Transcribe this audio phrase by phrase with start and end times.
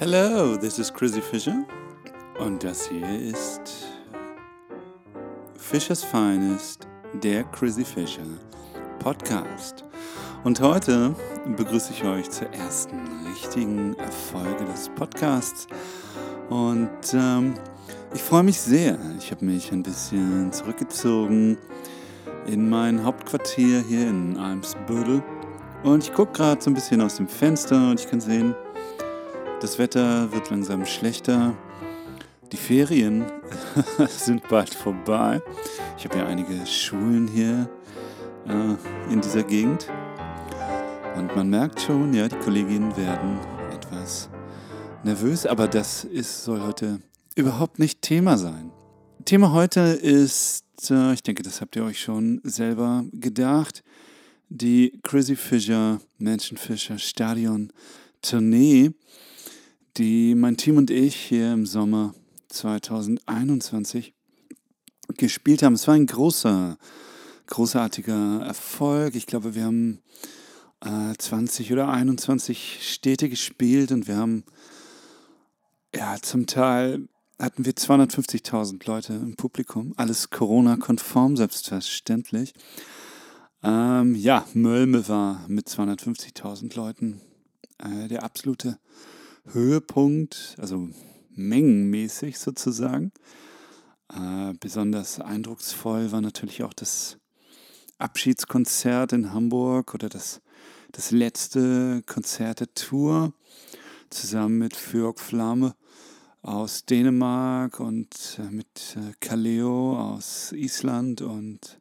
[0.00, 1.64] Hello, this is Chrissy Fisher
[2.38, 3.88] und das hier ist
[5.56, 8.22] Fischers Finest, der Chrissy Fisher
[9.00, 9.84] Podcast.
[10.44, 11.16] Und heute
[11.56, 13.96] begrüße ich euch zur ersten richtigen
[14.30, 15.66] Folge des Podcasts.
[16.48, 17.54] Und ähm,
[18.14, 18.96] ich freue mich sehr.
[19.18, 21.58] Ich habe mich ein bisschen zurückgezogen
[22.46, 25.24] in mein Hauptquartier hier in Eimsbüttel.
[25.82, 28.54] Und ich gucke gerade so ein bisschen aus dem Fenster und ich kann sehen,
[29.60, 31.56] das Wetter wird langsam schlechter.
[32.52, 33.24] Die Ferien
[34.08, 35.42] sind bald vorbei.
[35.96, 37.68] Ich habe ja einige Schulen hier
[38.46, 39.88] äh, in dieser Gegend.
[41.16, 43.38] Und man merkt schon, ja, die Kolleginnen werden
[43.72, 44.28] etwas
[45.02, 47.00] nervös, aber das ist, soll heute
[47.34, 48.70] überhaupt nicht Thema sein.
[49.24, 53.82] Thema heute ist, äh, ich denke, das habt ihr euch schon selber gedacht,
[54.48, 57.72] die Crazy Fisher, Menschenfischer Stadion
[58.22, 58.92] Tournee,
[59.98, 62.14] die mein Team und ich hier im Sommer
[62.48, 64.14] 2021
[65.16, 65.74] gespielt haben.
[65.74, 66.78] Es war ein großer,
[67.46, 69.16] großartiger Erfolg.
[69.16, 70.00] Ich glaube, wir haben
[70.84, 74.44] äh, 20 oder 21 Städte gespielt und wir haben
[75.94, 77.08] ja zum Teil
[77.40, 79.94] hatten wir 250.000 Leute im Publikum.
[79.96, 82.52] Alles Corona-konform, selbstverständlich.
[83.62, 87.20] Ähm, ja, Mölme war mit 250.000 Leuten
[87.78, 88.78] äh, der absolute
[89.52, 90.88] Höhepunkt, also
[91.30, 93.12] mengenmäßig sozusagen.
[94.12, 97.18] Äh, besonders eindrucksvoll war natürlich auch das
[97.98, 100.40] Abschiedskonzert in Hamburg oder das,
[100.92, 103.32] das letzte Konzert der Tour
[104.10, 105.74] zusammen mit Fjörg Flamme
[106.42, 111.78] aus Dänemark und äh, mit äh, Kaleo aus Island und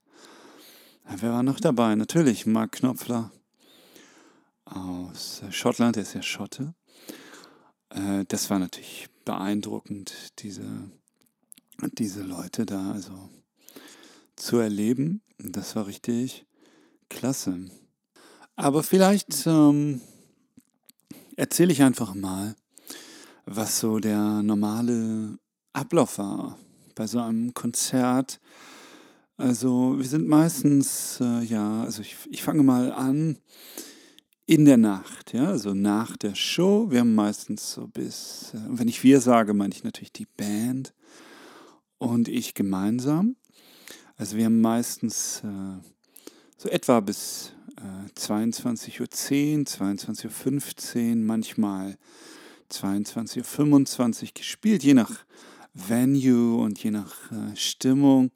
[1.09, 1.95] Wer war noch dabei?
[1.95, 3.31] Natürlich Mark Knopfler
[4.65, 6.75] aus Schottland, der ist ja Schotte.
[7.89, 10.65] Äh, das war natürlich beeindruckend, diese,
[11.93, 13.29] diese Leute da also
[14.35, 15.21] zu erleben.
[15.37, 16.45] Das war richtig
[17.09, 17.69] klasse.
[18.55, 20.01] Aber vielleicht ähm,
[21.35, 22.55] erzähle ich einfach mal,
[23.45, 25.37] was so der normale
[25.73, 26.57] Ablauf war
[26.95, 28.39] bei so einem Konzert
[29.37, 33.37] also wir sind meistens, äh, ja, also ich, ich fange mal an
[34.47, 36.89] in der Nacht, ja, also nach der Show.
[36.89, 40.93] Wir haben meistens so bis, äh, wenn ich wir sage, meine ich natürlich die Band
[41.97, 43.35] und ich gemeinsam.
[44.15, 45.83] Also wir haben meistens äh,
[46.57, 51.97] so etwa bis äh, 22.10 Uhr, 22.15 Uhr, manchmal
[52.71, 55.25] 22.25 Uhr gespielt, je nach
[55.73, 58.31] Venue und je nach äh, Stimmung.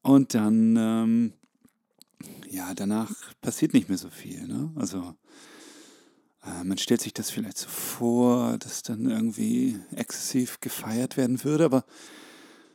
[0.00, 1.32] Und dann, ähm,
[2.50, 3.10] ja, danach
[3.40, 4.46] passiert nicht mehr so viel.
[4.46, 4.72] Ne?
[4.76, 5.14] Also
[6.44, 11.64] äh, man stellt sich das vielleicht so vor, dass dann irgendwie exzessiv gefeiert werden würde,
[11.64, 11.84] aber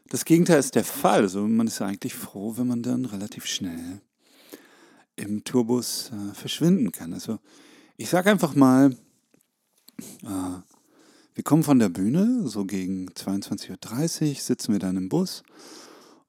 [0.10, 1.22] das Gegenteil ist der Fall.
[1.22, 4.02] Also man ist eigentlich froh, wenn man dann relativ schnell
[5.16, 7.14] im Tourbus äh, verschwinden kann.
[7.14, 7.40] Also
[7.98, 8.96] ich sage einfach mal,
[10.24, 10.62] äh,
[11.36, 15.44] wir kommen von der Bühne, so gegen 22.30 Uhr sitzen wir dann im Bus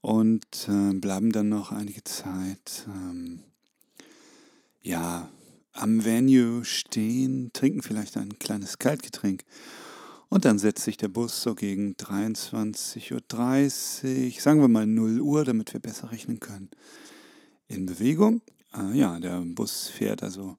[0.04, 3.41] und äh, bleiben dann noch einige Zeit ähm,
[4.82, 5.31] ja,
[5.72, 9.44] am Venue stehen, trinken vielleicht ein kleines Kaltgetränk
[10.28, 15.47] und dann setzt sich der Bus so gegen 23.30 Uhr, sagen wir mal 0 Uhr,
[15.47, 16.69] damit wir besser rechnen können,
[17.66, 18.42] in Bewegung.
[18.76, 20.59] Äh, ja, der Bus fährt also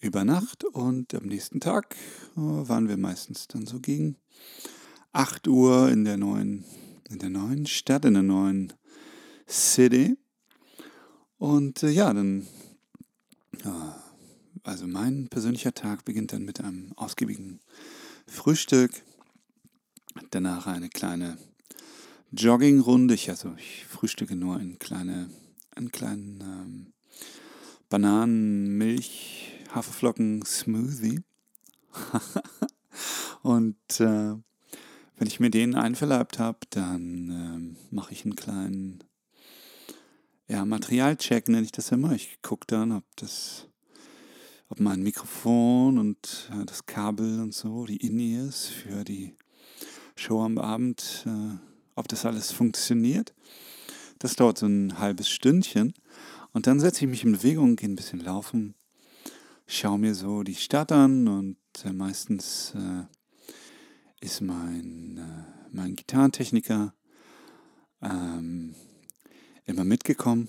[0.00, 1.96] über Nacht und am nächsten Tag
[2.34, 4.16] äh, waren wir meistens dann so gegen
[5.12, 6.64] 8 Uhr in der neuen
[7.08, 8.72] in der neuen Stadt, in der neuen
[9.48, 10.16] City.
[11.38, 12.46] Und äh, ja, dann,
[13.64, 14.02] ja,
[14.62, 17.60] also mein persönlicher Tag beginnt dann mit einem ausgiebigen
[18.26, 19.02] Frühstück,
[20.30, 21.36] danach eine kleine
[22.32, 23.14] Joggingrunde.
[23.14, 25.28] Ich, also ich frühstücke nur in kleine,
[25.74, 26.92] einen kleinen ähm,
[27.88, 31.20] Bananen, Milch, Haferflocken, Smoothie.
[33.42, 34.34] und äh,
[35.16, 39.04] wenn ich mir den einverleibt habe, dann ähm, mache ich einen kleinen
[40.48, 42.12] ja, Materialcheck, nenne ich das immer.
[42.12, 43.68] Ich gucke dann, ob das,
[44.68, 49.34] ob mein Mikrofon und äh, das Kabel und so, die In-Ears für die
[50.16, 51.56] Show am Abend, äh,
[51.94, 53.34] ob das alles funktioniert.
[54.18, 55.94] Das dauert so ein halbes Stündchen.
[56.52, 58.74] Und dann setze ich mich in Bewegung, gehe ein bisschen laufen,
[59.66, 63.04] schaue mir so die Stadt an und äh, meistens äh,
[64.24, 66.94] ist mein, äh, mein Gitarrentechniker
[68.00, 68.74] ähm,
[69.66, 70.48] immer mitgekommen.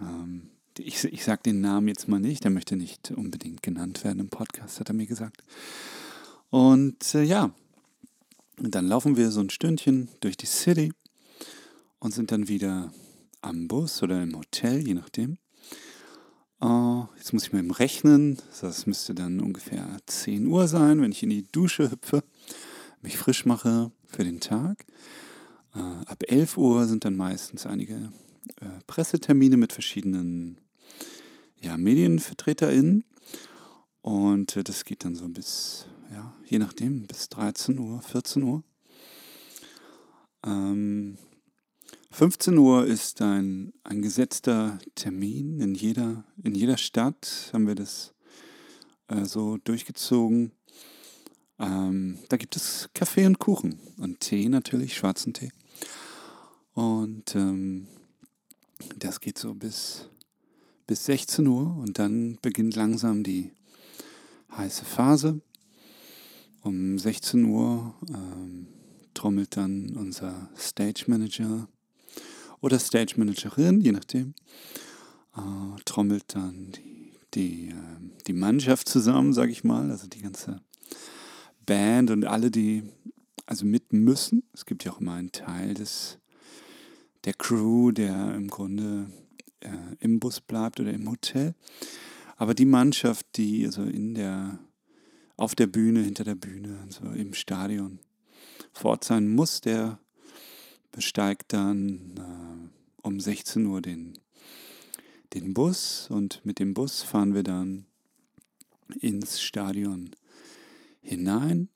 [0.00, 4.20] Ähm, ich ich sage den Namen jetzt mal nicht, der möchte nicht unbedingt genannt werden
[4.20, 5.42] im Podcast, hat er mir gesagt.
[6.50, 7.52] Und äh, ja,
[8.56, 10.92] dann laufen wir so ein Stündchen durch die City
[11.98, 12.92] und sind dann wieder
[13.40, 15.38] am Bus oder im Hotel, je nachdem.
[16.60, 18.38] Uh, jetzt muss ich mal eben rechnen.
[18.60, 22.24] Das müsste dann ungefähr 10 Uhr sein, wenn ich in die Dusche hüpfe,
[23.02, 24.86] mich frisch mache für den Tag.
[25.74, 28.10] Uh, ab 11 Uhr sind dann meistens einige
[28.62, 30.58] uh, Pressetermine mit verschiedenen
[31.60, 33.04] ja, MedienvertreterInnen.
[34.00, 38.62] Und äh, das geht dann so bis, ja, je nachdem, bis 13 Uhr, 14 Uhr.
[40.44, 41.18] Ähm,
[42.10, 45.60] 15 Uhr ist ein, ein gesetzter Termin.
[45.60, 48.14] In jeder, in jeder Stadt haben wir das
[49.08, 50.52] äh, so durchgezogen.
[51.58, 55.50] Ähm, da gibt es Kaffee und Kuchen und Tee natürlich, schwarzen Tee.
[56.74, 57.88] Und ähm,
[58.96, 60.08] das geht so bis,
[60.86, 63.50] bis 16 Uhr und dann beginnt langsam die
[64.56, 65.40] heiße Phase.
[66.62, 68.68] Um 16 Uhr ähm,
[69.14, 71.68] trommelt dann unser Stage Manager
[72.60, 74.34] oder Stage Managerin, je nachdem,
[75.36, 77.74] äh, trommelt dann die, die, äh,
[78.26, 80.60] die Mannschaft zusammen, sage ich mal, also die ganze
[81.68, 82.82] Band und alle, die
[83.44, 84.42] also mit müssen.
[84.54, 86.18] Es gibt ja auch immer einen Teil des,
[87.24, 89.10] der Crew, der im Grunde
[89.60, 89.68] äh,
[90.00, 91.54] im Bus bleibt oder im Hotel.
[92.36, 94.58] Aber die Mannschaft, die also in der,
[95.36, 97.98] auf der Bühne, hinter der Bühne, also im Stadion
[98.72, 99.98] vor Ort sein muss, der
[100.90, 104.14] besteigt dann äh, um 16 Uhr den,
[105.34, 107.84] den Bus und mit dem Bus fahren wir dann
[109.00, 110.12] ins Stadion
[111.00, 111.68] hinein.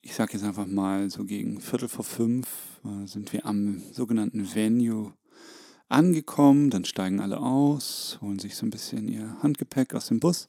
[0.00, 2.48] Ich sage jetzt einfach mal, so gegen Viertel vor fünf
[2.84, 5.12] äh, sind wir am sogenannten Venue
[5.88, 10.48] angekommen, dann steigen alle aus, holen sich so ein bisschen ihr Handgepäck aus dem Bus.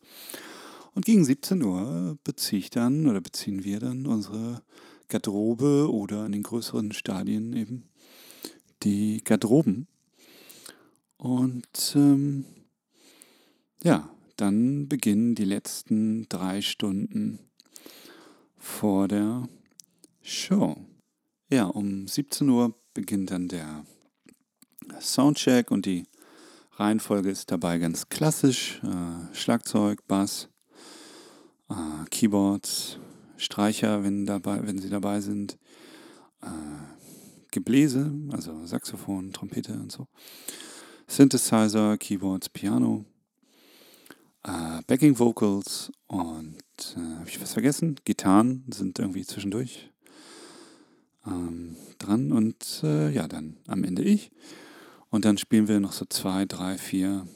[0.95, 4.63] Und gegen 17 Uhr beziehe ich dann oder beziehen wir dann unsere
[5.09, 7.89] Garderobe oder in den größeren Stadien eben
[8.83, 9.87] die Garderoben.
[11.17, 12.45] Und ähm,
[13.83, 17.39] ja, dann beginnen die letzten drei Stunden
[18.63, 19.49] vor der
[20.21, 20.77] Show.
[21.51, 23.85] Ja, um 17 Uhr beginnt dann der
[25.01, 26.05] Soundcheck und die
[26.71, 28.81] Reihenfolge ist dabei ganz klassisch.
[28.83, 30.47] Äh, Schlagzeug, Bass,
[31.69, 32.99] äh, Keyboards,
[33.35, 35.59] Streicher, wenn, dabei, wenn sie dabei sind,
[36.41, 36.47] äh,
[37.51, 40.07] Gebläse, also Saxophon, Trompete und so,
[41.07, 43.05] Synthesizer, Keyboards, Piano,
[44.43, 46.57] äh, Backing Vocals und
[46.95, 47.95] äh, habe ich was vergessen?
[48.05, 49.89] Gitarren sind irgendwie zwischendurch
[51.25, 54.31] ähm, dran und äh, ja, dann am Ende ich.
[55.09, 57.27] Und dann spielen wir noch so zwei, drei, vier,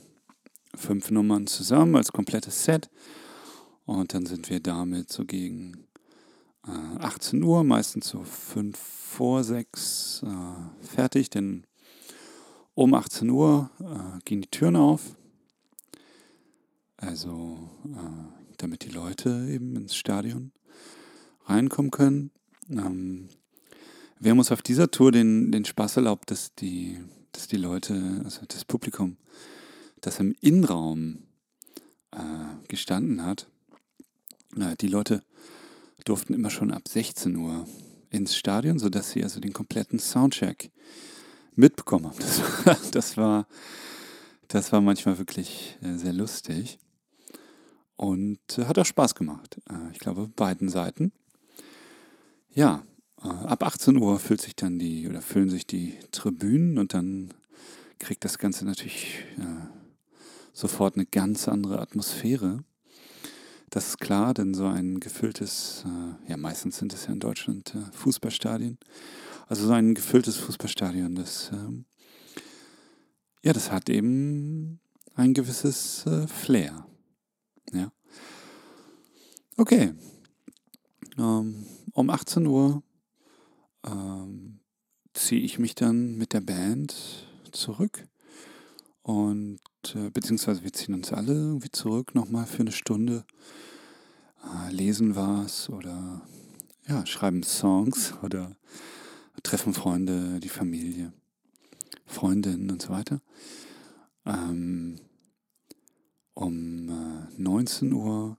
[0.76, 2.90] fünf Nummern zusammen als komplettes Set.
[3.86, 5.88] Und dann sind wir damit so gegen
[6.68, 11.66] äh, 18 Uhr, meistens so 5 vor 6 äh, fertig, denn
[12.74, 15.02] um 18 Uhr äh, gehen die Türen auf.
[16.98, 20.52] Also äh, damit die Leute eben ins Stadion
[21.46, 22.32] reinkommen können.
[22.70, 23.30] Ähm,
[24.20, 26.98] wir haben uns auf dieser Tour den, den Spaß erlaubt, dass die
[27.38, 29.18] dass die Leute, also das Publikum,
[30.02, 31.20] das im Innenraum
[32.12, 32.18] äh,
[32.68, 33.48] gestanden hat,
[34.56, 35.22] äh, die Leute
[36.04, 37.68] durften immer schon ab 16 Uhr
[38.10, 40.72] ins Stadion, sodass sie also den kompletten Soundcheck
[41.56, 42.18] mitbekommen haben.
[42.66, 43.48] Das, das war,
[44.48, 46.80] das war manchmal wirklich äh, sehr lustig
[47.98, 49.58] und äh, hat auch Spaß gemacht.
[49.70, 51.12] Äh, ich glaube, beiden Seiten.
[52.54, 52.84] Ja,
[53.22, 57.34] äh, ab 18 Uhr füllt sich dann die oder füllen sich die Tribünen und dann
[58.00, 59.68] kriegt das Ganze natürlich äh,
[60.54, 62.64] sofort eine ganz andere Atmosphäre.
[63.70, 67.76] Das ist klar, denn so ein gefülltes, äh, ja meistens sind es ja in Deutschland
[67.76, 68.78] äh, Fußballstadien,
[69.48, 71.86] also so ein gefülltes Fußballstadion, das, ähm,
[73.44, 74.80] ja, das hat eben
[75.16, 76.86] ein gewisses Flair.
[77.74, 77.92] Ja.
[79.58, 79.94] Okay.
[81.18, 82.84] Ähm, um 18 Uhr
[83.86, 84.60] ähm,
[85.14, 86.96] ziehe ich mich dann mit der Band
[87.52, 88.08] zurück
[89.02, 89.60] und
[89.96, 93.26] äh, beziehungsweise wir ziehen uns alle irgendwie zurück nochmal für eine Stunde,
[94.44, 96.22] äh, lesen was oder
[96.88, 98.56] ja, schreiben Songs oder
[99.44, 101.14] treffen Freunde, die Familie,
[102.06, 103.22] Freundinnen und so weiter.
[104.26, 105.00] Ähm,
[106.38, 108.38] um äh, 19 Uhr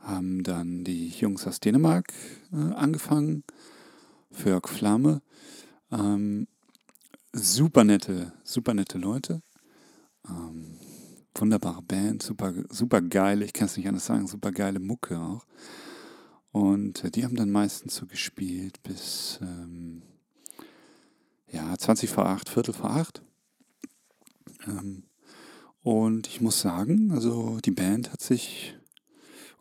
[0.00, 2.12] haben dann die Jungs aus Dänemark
[2.52, 3.44] äh, angefangen
[4.44, 5.22] Jörg Flamme.
[5.92, 6.48] Ähm,
[7.32, 9.40] super nette, super nette Leute.
[10.28, 10.78] Ähm,
[11.36, 15.46] wunderbare Band, super, super geile, ich kann es nicht anders sagen, super geile Mucke auch.
[16.50, 20.02] Und äh, die haben dann meistens so gespielt bis ähm,
[21.52, 23.22] ja, 20 vor 8, Viertel vor 8.
[24.66, 25.04] Ähm,
[25.88, 28.76] und ich muss sagen, also die Band hat sich,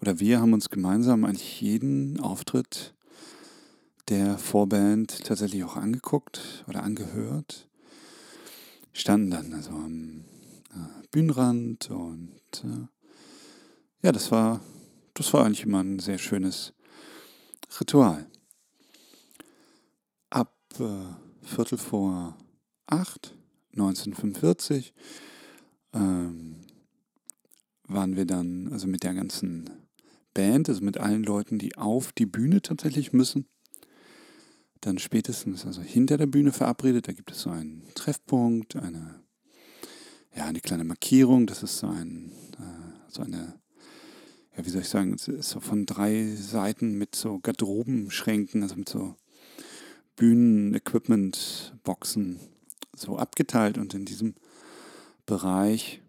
[0.02, 2.94] oder wir haben uns gemeinsam eigentlich jeden Auftritt
[4.10, 7.70] der Vorband tatsächlich auch angeguckt oder angehört.
[8.92, 10.26] Standen dann also am
[10.72, 12.88] äh, Bühnenrand und äh,
[14.02, 14.60] ja, das war,
[15.14, 16.74] das war eigentlich immer ein sehr schönes
[17.80, 18.30] Ritual.
[20.30, 22.36] Ab äh, Viertel vor
[22.86, 23.34] acht,
[23.72, 24.94] 1945,
[25.98, 26.56] ähm,
[27.88, 29.70] waren wir dann also mit der ganzen
[30.34, 33.48] Band, also mit allen Leuten, die auf die Bühne tatsächlich müssen,
[34.82, 37.08] dann spätestens also hinter der Bühne verabredet.
[37.08, 39.24] Da gibt es so einen Treffpunkt, eine,
[40.36, 41.48] ja, eine kleine Markierung.
[41.48, 43.60] Das ist so, ein, äh, so eine,
[44.56, 49.16] ja, wie soll ich sagen, so von drei Seiten mit so Garderobenschränken, also mit so
[50.18, 52.40] Bühnen-Equipment-Boxen
[52.96, 53.80] so abgeteilt.
[53.80, 54.36] Und in diesem
[55.28, 56.02] Bereich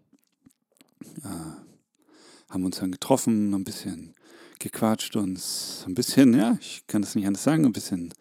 [1.23, 4.15] äh, haben uns dann getroffen, ein bisschen
[4.59, 8.13] gequatscht, uns ein bisschen, ja, ich kann das nicht anders sagen, ein bisschen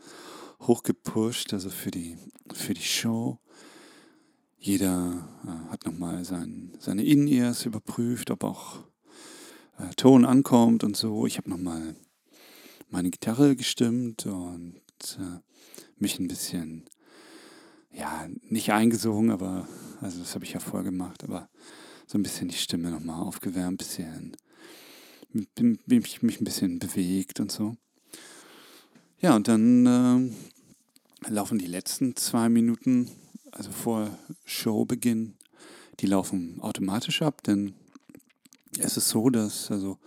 [0.61, 2.19] hochgepusht, also für die,
[2.53, 3.39] für die Show.
[4.59, 8.81] Jeder äh, hat nochmal sein, seine In-Ears überprüft, ob auch
[9.79, 11.27] äh, Ton ankommt und so.
[11.27, 11.95] Ich habe nochmal
[12.91, 14.83] meine Gitarre gestimmt und
[15.21, 15.41] äh,
[15.97, 16.89] mich ein bisschen,
[17.91, 19.69] ja, nicht eingesungen, aber,
[20.01, 21.49] also das habe ich ja vorher gemacht, aber
[22.07, 24.37] so ein bisschen die Stimme nochmal aufgewärmt, ein bisschen,
[25.87, 27.77] mich, mich ein bisschen bewegt und so.
[29.21, 33.11] Ja, und dann äh, laufen die letzten zwei Minuten,
[33.53, 35.35] also vor Showbeginn,
[36.01, 37.75] die laufen automatisch ab, denn
[38.79, 39.99] es ist so, dass also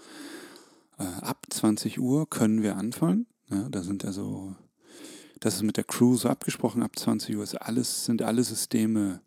[0.97, 3.27] äh, ab 20 Uhr können wir anfangen.
[3.49, 4.55] Ja, da sind also,
[5.41, 9.21] das ist mit der Crew so abgesprochen, ab 20 Uhr ist alles, sind alle Systeme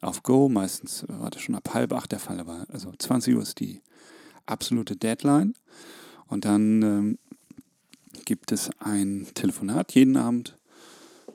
[0.00, 0.48] auf Go.
[0.48, 3.80] Meistens war das schon ab halb acht der Fall, aber also 20 Uhr ist die
[4.44, 5.54] absolute Deadline.
[6.26, 7.18] Und dann ähm,
[8.24, 10.58] gibt es ein Telefonat jeden Abend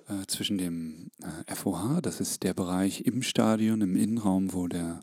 [0.09, 4.99] äh, zwischen dem äh, FOH, das ist der Bereich im Stadion, im Innenraum, wo, der,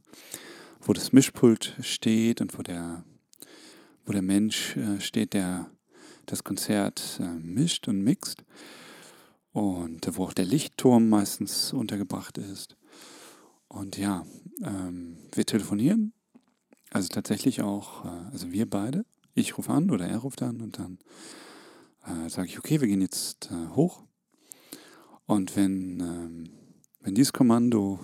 [0.82, 3.04] wo das Mischpult steht und wo der,
[4.04, 5.70] wo der Mensch äh, steht, der
[6.26, 8.44] das Konzert äh, mischt und mixt
[9.52, 12.76] und wo auch der Lichtturm meistens untergebracht ist.
[13.68, 14.26] Und ja,
[14.62, 16.12] ähm, wir telefonieren,
[16.90, 19.04] also tatsächlich auch, äh, also wir beide.
[19.34, 20.98] Ich rufe an oder er ruft an und dann
[22.04, 24.02] äh, sage ich, okay, wir gehen jetzt äh, hoch.
[25.26, 26.50] Und wenn, ähm,
[27.00, 28.00] wenn dieses Kommando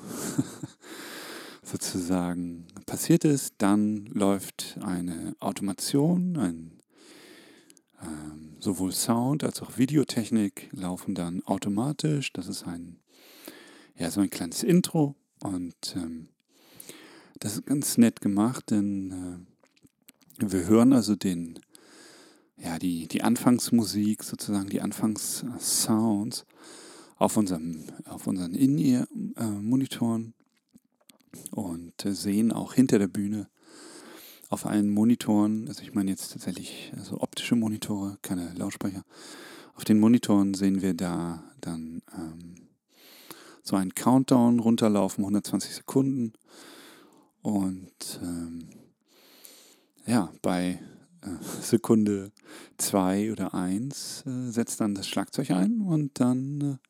[1.63, 6.78] sozusagen passiert ist, dann läuft eine Automation, ein,
[8.03, 12.33] ähm, sowohl Sound als auch Videotechnik laufen dann automatisch.
[12.33, 12.99] Das ist ein,
[13.97, 16.29] ja, so ein kleines Intro und ähm,
[17.39, 19.47] das ist ganz nett gemacht, denn
[20.41, 21.59] äh, wir hören also den
[22.61, 26.45] ja, die, die Anfangsmusik, sozusagen die Anfangssounds
[27.17, 30.35] auf, unserem, auf unseren In-Ear-Monitoren
[31.51, 33.49] und sehen auch hinter der Bühne
[34.49, 39.05] auf allen Monitoren, also ich meine jetzt tatsächlich also optische Monitore, keine Lautsprecher,
[39.75, 42.69] auf den Monitoren sehen wir da dann ähm,
[43.63, 46.33] so einen Countdown runterlaufen, 120 Sekunden.
[47.43, 48.71] Und ähm,
[50.07, 50.81] ja, bei
[51.23, 51.29] äh,
[51.63, 52.33] Sekunde
[52.79, 56.89] zwei oder eins äh, setzt dann das Schlagzeug ein und dann äh,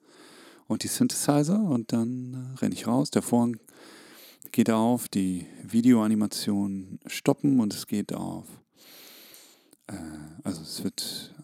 [0.69, 3.11] und die Synthesizer und dann renne ich raus.
[3.11, 3.59] Der Vorhang
[4.53, 8.47] geht auf, die Videoanimation stoppen und es geht auf.
[10.45, 11.35] also es wird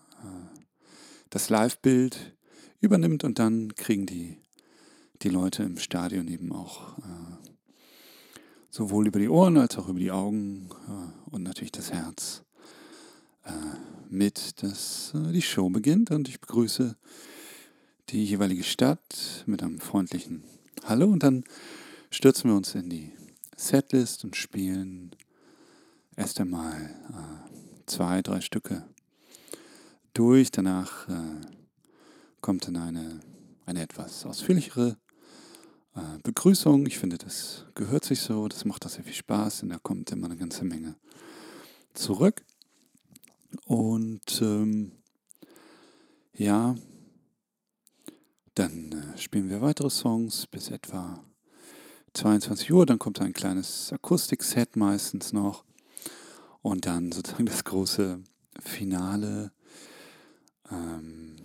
[1.31, 2.37] das Live-Bild
[2.81, 4.39] übernimmt und dann kriegen die,
[5.23, 6.97] die Leute im Stadion eben auch
[8.71, 10.69] sowohl über die Ohren als auch über die Augen
[11.31, 12.45] und natürlich das Herz
[13.45, 13.53] äh,
[14.09, 16.97] mit, dass äh, die Show beginnt und ich begrüße
[18.11, 20.45] die jeweilige Stadt mit einem freundlichen
[20.85, 21.45] Hallo und dann
[22.14, 23.12] stürzen wir uns in die
[23.56, 25.14] Setlist und spielen
[26.16, 26.80] erst einmal
[27.11, 28.88] äh, zwei, drei Stücke
[30.12, 30.52] durch.
[30.52, 31.40] Danach äh,
[32.40, 33.21] kommt dann eine,
[33.66, 34.97] eine etwas ausführlichere
[35.97, 36.87] äh, Begrüßung.
[36.87, 40.12] Ich finde, das gehört sich so, das macht auch sehr viel Spaß und da kommt
[40.12, 40.94] immer eine ganze Menge
[41.94, 42.44] zurück.
[43.66, 44.92] Und ähm,
[46.33, 46.76] ja,
[48.54, 51.25] dann äh, spielen wir weitere Songs bis etwa
[52.14, 52.87] 22 Uhr.
[52.87, 55.64] Dann kommt ein kleines Akustikset meistens noch.
[56.62, 58.21] Und dann sozusagen das große
[58.61, 59.52] Finale
[60.71, 61.37] Ähm,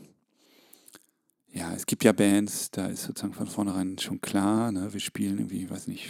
[1.52, 5.40] ja, es gibt ja Bands, da ist sozusagen von vornherein schon klar, ne, wir spielen
[5.40, 6.08] irgendwie, weiß nicht,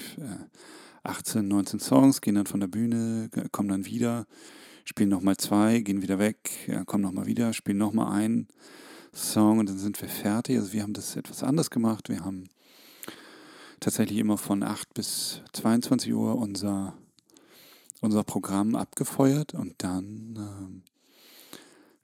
[1.04, 4.28] 18, äh, 19 Songs, gehen dann von der Bühne, kommen dann wieder,
[4.84, 6.50] spielen nochmal zwei, gehen wieder weg,
[6.86, 8.48] kommen nochmal wieder, spielen nochmal einen
[9.14, 10.58] Song und dann sind wir fertig.
[10.58, 12.10] Also wir haben das etwas anders gemacht.
[12.10, 12.50] Wir haben
[13.80, 16.96] tatsächlich immer von 8 bis 22 Uhr unser,
[18.02, 20.82] unser Programm abgefeuert und dann, ähm,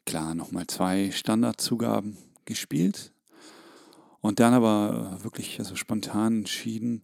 [0.05, 3.12] klar, nochmal zwei Standardzugaben gespielt
[4.22, 7.01] und dann aber äh, wirklich also spontan entschieden,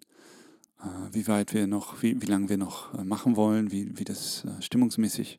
[0.81, 4.03] äh, wie weit wir noch, wie, wie lange wir noch äh, machen wollen, wie, wie
[4.03, 5.37] das stimmungsmäßig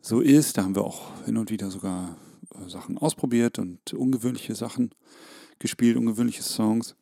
[0.00, 0.58] so ist.
[0.58, 2.16] Da haben wir auch hin und wieder sogar
[2.68, 4.90] Sachen ausprobiert und ungewöhnliche Sachen
[5.58, 6.96] gespielt, ungewöhnliche Songs.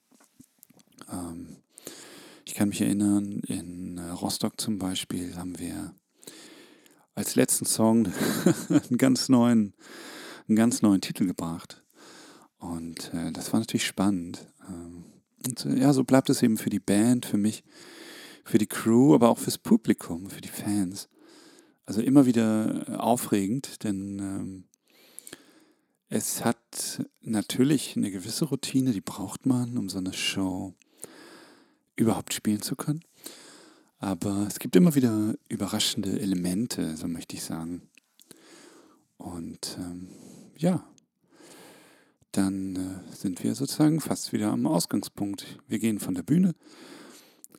[1.10, 1.56] Ähm,
[2.44, 5.94] ich kann mich erinnern, in äh, Rostock zum Beispiel haben wir
[7.14, 8.08] als letzten Song
[8.68, 9.74] einen ganz neuen,
[10.48, 11.82] einen ganz neuen Titel gebracht.
[12.58, 14.48] Und äh, das war natürlich spannend.
[14.68, 15.04] Ähm,
[15.46, 17.64] und äh, ja, so bleibt es eben für die Band, für mich,
[18.44, 21.08] für die Crew, aber auch fürs Publikum, für die Fans.
[21.86, 24.64] Also immer wieder äh, aufregend, denn ähm,
[26.08, 30.74] es hat natürlich eine gewisse Routine, die braucht man, um so eine Show
[31.96, 33.00] überhaupt spielen zu können.
[33.98, 37.88] Aber es gibt immer wieder überraschende Elemente, so möchte ich sagen.
[39.16, 40.08] Und ähm,
[40.56, 40.84] ja,
[42.32, 45.58] dann äh, sind wir sozusagen fast wieder am Ausgangspunkt.
[45.68, 46.54] Wir gehen von der Bühne,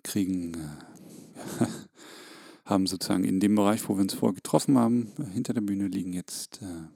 [0.04, 1.65] kriegen, äh,
[2.65, 6.13] haben sozusagen in dem Bereich, wo wir uns vorher getroffen haben, hinter der Bühne liegen
[6.13, 6.88] jetzt äh,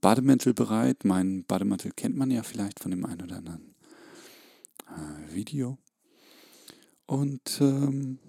[0.00, 1.04] Bademantel bereit.
[1.04, 3.74] Mein Bademantel kennt man ja vielleicht von dem einen oder anderen
[4.88, 5.78] äh, Video.
[7.10, 8.20] Und ähm,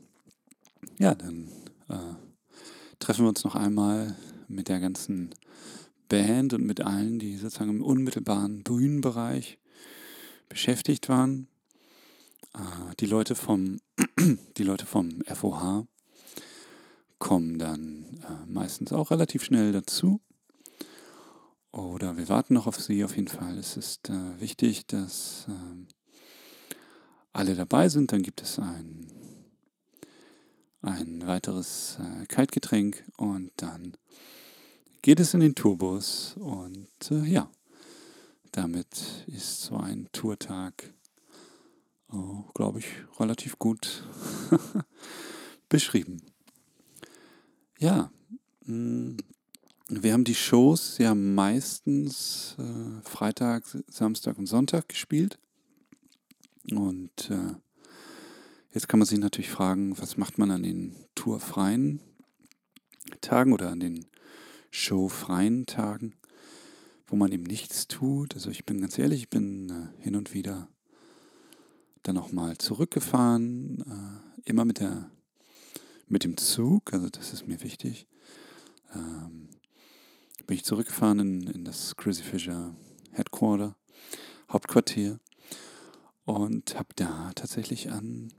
[0.98, 1.50] ja, dann
[1.88, 2.16] äh,
[2.98, 4.16] treffen wir uns noch einmal
[4.48, 5.36] mit der ganzen
[6.10, 9.60] Band und mit allen, die sozusagen im unmittelbaren Bühnenbereich
[10.50, 11.48] beschäftigt waren.
[12.56, 13.82] Äh, die Leute vom,
[14.58, 15.86] die Leute vom FOH
[17.20, 20.22] kommen dann äh, meistens auch relativ schnell dazu.
[21.72, 23.60] Oder wir warten noch auf Sie auf jeden Fall.
[23.60, 26.01] Es ist äh, wichtig, dass äh,
[27.34, 28.12] alle dabei sind.
[28.12, 29.08] Dann gibt es ein,
[30.82, 33.98] ein weiteres äh, Kaltgetränk und dann
[35.02, 36.36] geht es in den Tourbus.
[36.38, 37.50] Und äh, ja,
[38.52, 40.94] damit ist so ein Tourtag,
[42.12, 42.88] oh, glaube ich,
[43.20, 44.04] relativ gut
[45.70, 46.22] beschrieben.
[47.80, 48.12] Ja,
[48.66, 49.18] mh, mm,
[49.94, 55.38] wir haben die Shows ja meistens äh, Freitag, Samstag und Sonntag gespielt.
[56.70, 57.56] Und äh,
[58.74, 62.02] jetzt kann man sich natürlich fragen, was macht man an den tourfreien
[63.22, 64.06] Tagen oder an den
[64.70, 66.14] showfreien Tagen,
[67.08, 68.36] wo man eben nichts tut.
[68.36, 70.70] Also ich bin ganz ehrlich, ich bin äh, hin und wieder
[72.04, 75.12] dann auch mal zurückgefahren, äh, immer mit der
[76.08, 78.06] mit dem Zug, also das ist mir wichtig.
[78.94, 79.48] Ähm,
[80.46, 82.76] bin ich zurückgefahren in, in das Chrissy Fisher
[83.12, 83.78] Headquarter,
[84.52, 85.22] Hauptquartier
[86.26, 88.34] und habe da tatsächlich an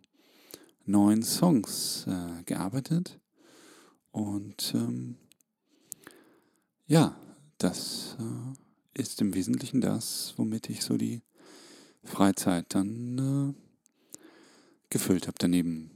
[0.85, 3.18] neuen Songs äh, gearbeitet.
[4.11, 5.16] Und ähm,
[6.87, 7.16] ja,
[7.59, 11.23] das äh, ist im Wesentlichen das, womit ich so die
[12.05, 14.23] Freizeit dann äh,
[14.90, 15.37] gefüllt habe.
[15.38, 15.90] Daneben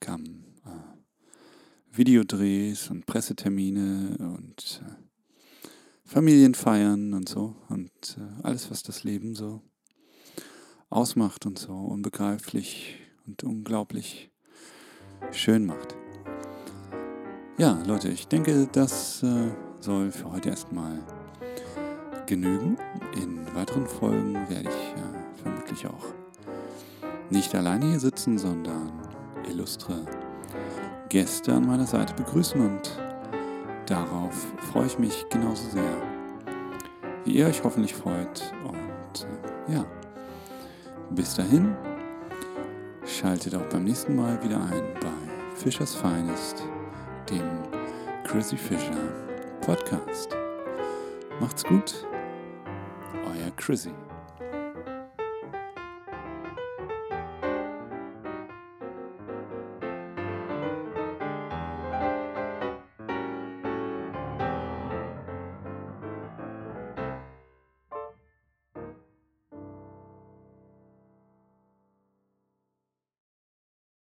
[0.00, 5.04] kamen äh, Videodrehs und Pressetermine und äh,
[6.04, 9.62] Familienfeiern und so und äh, alles, was das Leben so
[10.94, 14.30] ausmacht und so unbegreiflich und unglaublich
[15.32, 15.96] schön macht.
[17.58, 20.98] Ja, Leute, ich denke, das äh, soll für heute erstmal
[22.26, 22.76] genügen.
[23.16, 26.06] In weiteren Folgen werde ich äh, vermutlich auch
[27.30, 28.92] nicht alleine hier sitzen, sondern
[29.48, 30.04] illustre
[31.08, 33.04] Gäste an meiner Seite begrüßen und
[33.86, 34.32] Darauf
[34.72, 36.02] freue ich mich genauso sehr,
[37.24, 38.42] wie ihr euch hoffentlich freut.
[38.64, 39.26] Und
[39.68, 39.84] äh, ja,
[41.10, 41.76] bis dahin,
[43.06, 46.62] schaltet auch beim nächsten Mal wieder ein bei Fischers Finest,
[47.30, 47.42] dem
[48.24, 49.12] Chrissy Fisher
[49.60, 50.36] Podcast.
[51.40, 52.06] Macht's gut,
[53.26, 53.92] euer Chrissy.